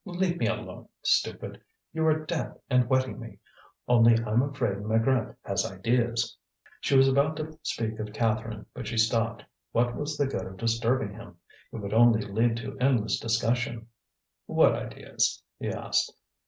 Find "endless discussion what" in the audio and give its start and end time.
12.79-14.73